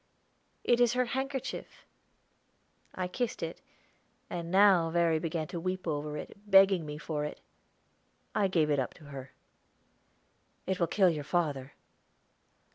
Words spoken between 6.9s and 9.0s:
for it. I gave it up